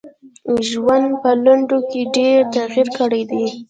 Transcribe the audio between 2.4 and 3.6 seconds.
تغیر کړی دی.